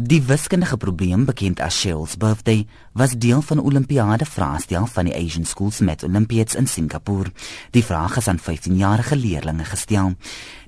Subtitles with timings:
[0.00, 2.62] Die wiskundige probleem bekend as Cheryl's birthday
[2.96, 7.32] was deel van 'n Olimpiade vraestel van die Asian Schools Met Olympiads in Singapore.
[7.70, 10.14] Die vraag is aan 15-jarige leerders gestel.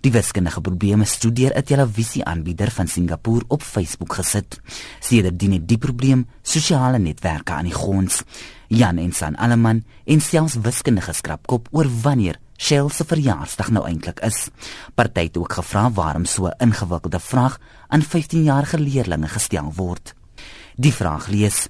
[0.01, 4.61] Die wiskundige probleem is studeer 'n televisieaanbieder van Singapore op Facebook gesit.
[5.01, 8.25] Sedertdien het die probleem sosiale netwerke aan die grond.
[8.73, 14.23] Jan en San Alleman en selfs wiskundige skrapkop oor wanneer Shell se verjaarsdag nou eintlik
[14.25, 14.47] is.
[14.97, 17.59] Party het ook gevra waarom so 'n ingewikkelde vraag
[17.89, 20.15] aan 15-jarige leerders gestel word.
[20.77, 21.69] Die vraag lees: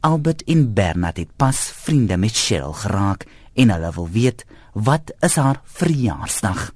[0.00, 5.36] Albert en Bernard het pas vriende met Shell geraak en hulle wil weet wat is
[5.36, 6.72] haar verjaarsdag.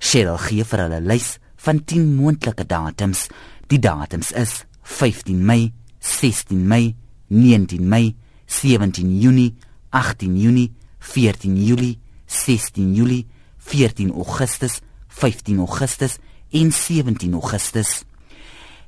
[0.00, 3.28] Shell gee vir hulle 'n lys van 10 moontlike datums.
[3.66, 8.16] Die datums is 15 Mei, 16 Mei, 19 Mei,
[8.48, 9.54] 17 Junie,
[9.90, 11.98] 18 Junie, 14 Julie
[12.28, 13.26] 16 Julie,
[13.56, 16.18] 14 Augustus, 15 Augustus
[16.50, 18.04] en 17 Augustus.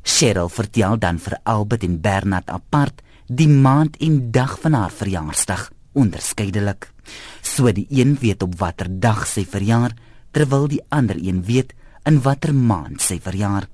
[0.03, 5.69] Cheryl vertel dan vir Albert en Bernard apart die maand en dag van haar verjaarsdag
[5.93, 6.91] onderskeidelik.
[7.43, 9.95] So die een weet op watter dag sy verjaar,
[10.31, 11.75] terwyl die ander een weet
[12.09, 13.69] in watter maand sy verjaar.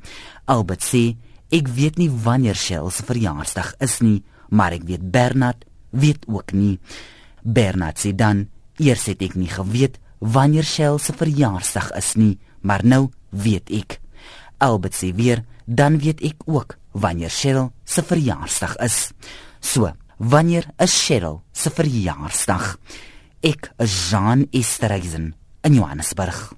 [0.47, 1.17] Albert sê,
[1.51, 6.53] "Ek weet nie wanneer Cheryl se verjaarsdag is nie, maar ek weet Bernard weet ook
[6.53, 6.79] nie."
[7.43, 12.85] Bernard sê dan, Eers het ek nie geweet wanneer Shell se verjaarsdag is nie, maar
[12.85, 14.01] nou weet ek.
[14.59, 19.13] Albert sê weer, dan weet ek ook wanneer Shell se verjaarsdag is.
[19.61, 22.77] So, wanneer is Shell se verjaarsdag?
[23.45, 26.56] Ek is Jean Esterhazy in Johannesburg.